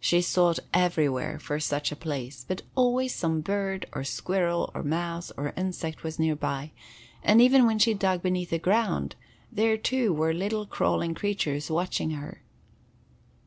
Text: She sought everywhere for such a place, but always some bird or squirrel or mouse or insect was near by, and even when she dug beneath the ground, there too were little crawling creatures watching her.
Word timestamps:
She 0.00 0.22
sought 0.22 0.58
everywhere 0.72 1.38
for 1.38 1.60
such 1.60 1.92
a 1.92 1.96
place, 1.96 2.46
but 2.48 2.62
always 2.74 3.14
some 3.14 3.42
bird 3.42 3.84
or 3.92 4.02
squirrel 4.02 4.70
or 4.74 4.82
mouse 4.82 5.30
or 5.36 5.52
insect 5.58 6.02
was 6.02 6.18
near 6.18 6.34
by, 6.34 6.72
and 7.22 7.42
even 7.42 7.66
when 7.66 7.78
she 7.78 7.92
dug 7.92 8.22
beneath 8.22 8.48
the 8.48 8.58
ground, 8.58 9.14
there 9.52 9.76
too 9.76 10.14
were 10.14 10.32
little 10.32 10.64
crawling 10.64 11.12
creatures 11.14 11.70
watching 11.70 12.12
her. 12.12 12.40